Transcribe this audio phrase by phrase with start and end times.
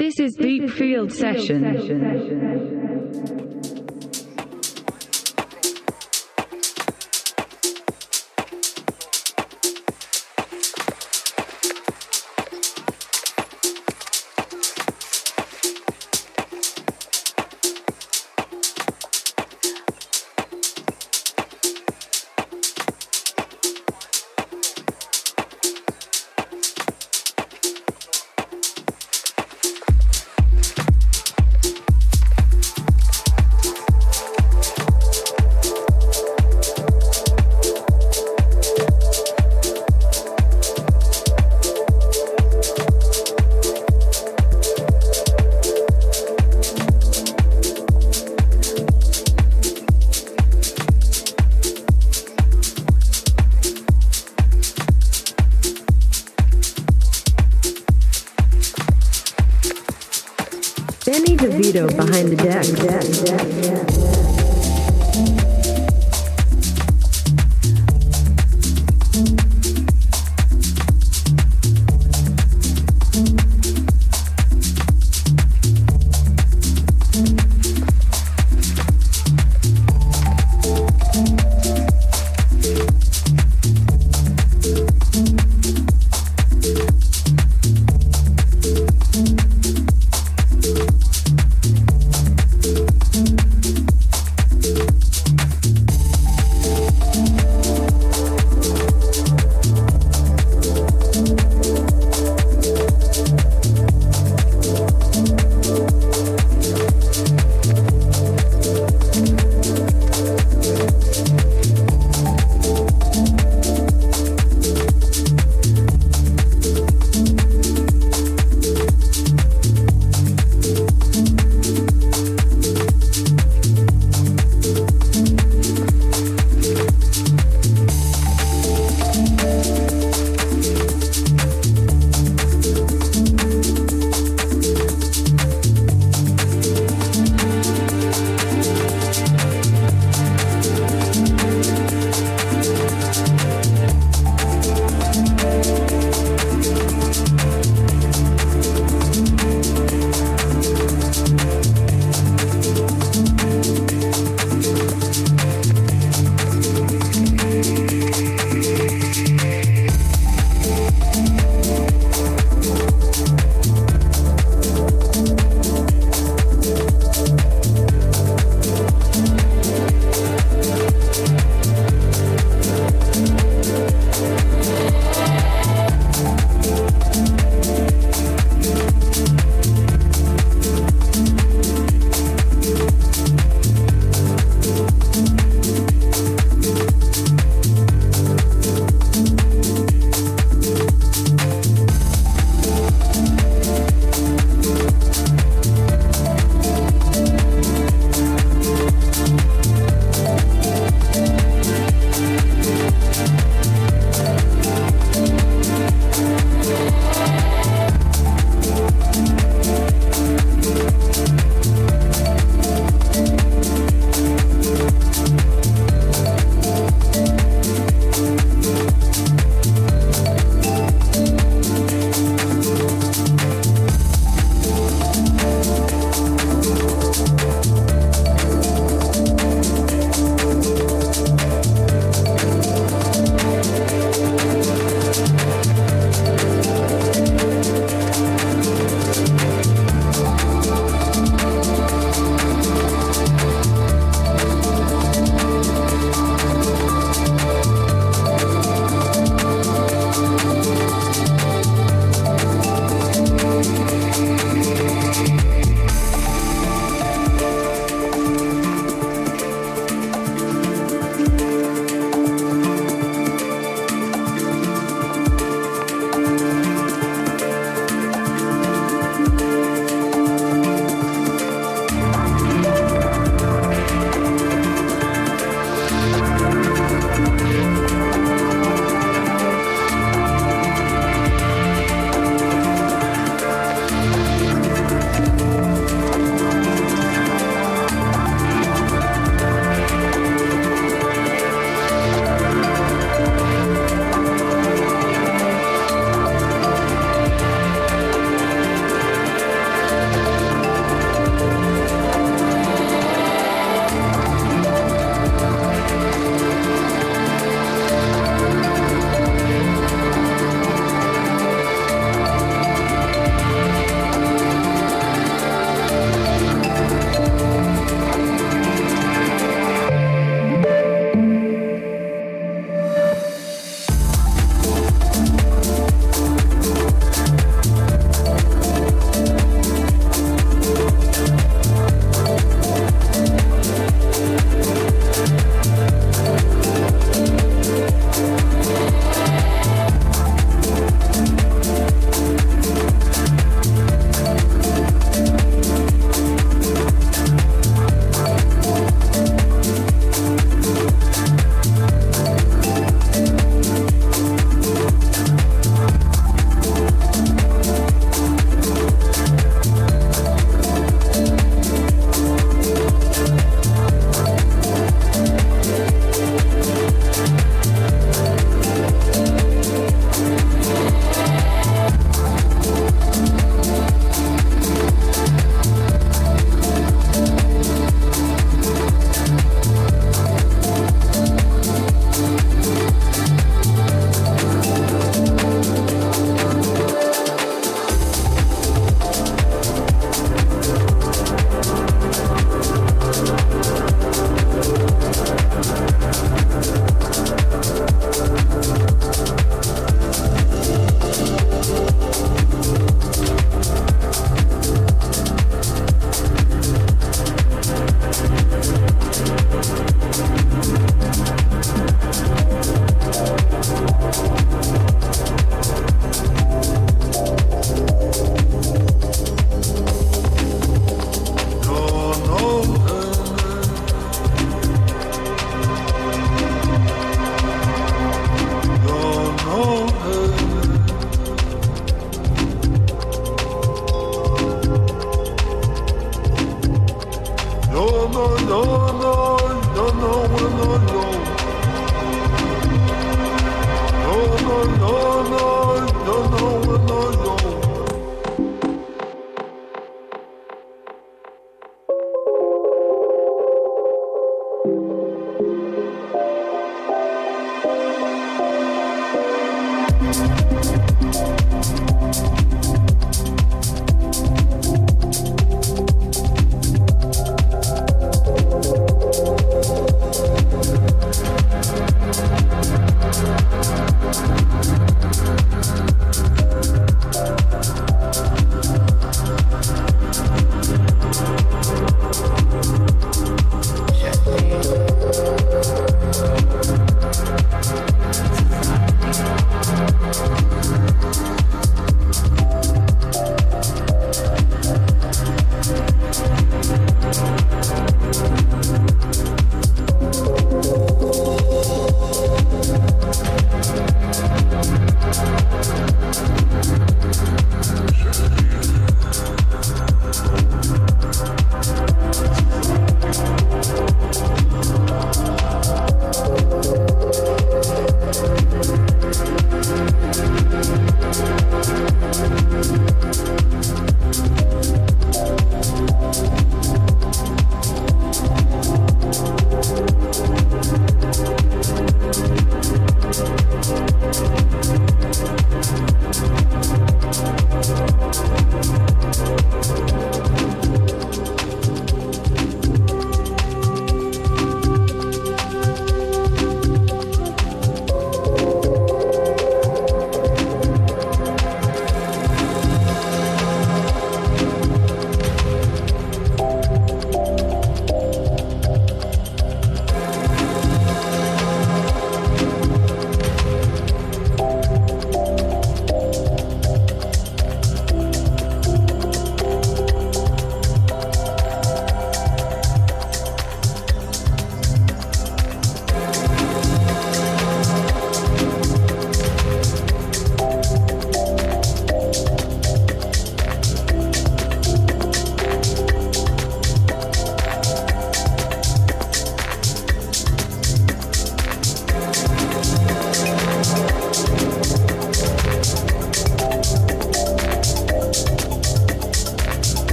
[0.00, 1.60] This is Deep Field Session.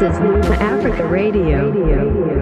[0.00, 2.39] This is Lupa Africa Radio.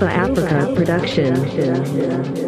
[0.00, 2.39] Luba Africa production.